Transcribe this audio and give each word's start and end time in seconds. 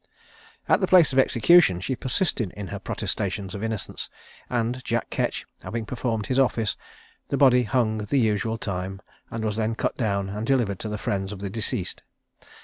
At 0.67 0.81
the 0.81 0.87
place 0.87 1.13
of 1.13 1.19
execution 1.19 1.79
she 1.79 1.95
persisted 1.95 2.51
in 2.57 2.69
her 2.69 2.79
protestations 2.79 3.53
of 3.53 3.61
innocence, 3.63 4.09
and 4.49 4.83
Jack 4.83 5.11
Ketch 5.11 5.45
having 5.61 5.85
performed 5.85 6.25
his 6.25 6.39
office, 6.39 6.75
the 7.29 7.37
body 7.37 7.61
hung 7.61 7.99
the 7.99 8.17
usual 8.17 8.57
time, 8.57 9.03
and 9.29 9.45
was 9.45 9.57
then 9.57 9.75
cut 9.75 9.97
down 9.97 10.29
and 10.29 10.47
delivered 10.47 10.79
to 10.79 10.89
the 10.89 10.97
friends 10.97 11.31
of 11.31 11.37
the 11.37 11.51
deceased. 11.51 12.01